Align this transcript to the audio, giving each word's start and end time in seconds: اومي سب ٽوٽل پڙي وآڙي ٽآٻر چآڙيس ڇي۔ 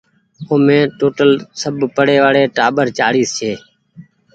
اومي 0.49 0.79
سب 0.89 0.99
ٽوٽل 0.99 1.27
پڙي 1.95 2.17
وآڙي 2.23 2.43
ٽآٻر 2.57 2.87
چآڙيس 2.97 3.29
ڇي۔ 3.39 3.53